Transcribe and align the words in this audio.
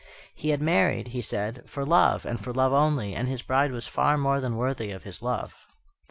"He 0.33 0.49
had 0.49 0.63
married," 0.63 1.09
he 1.09 1.21
said, 1.21 1.61
"for 1.67 1.85
love, 1.85 2.25
and 2.25 2.43
for 2.43 2.51
love 2.51 2.73
only; 2.73 3.13
and 3.13 3.27
his 3.27 3.43
bride 3.43 3.71
was 3.71 3.85
far 3.85 4.17
more 4.17 4.41
than 4.41 4.55
worthy 4.57 4.89
of 4.89 5.03
his 5.03 5.21
love." 5.21 5.67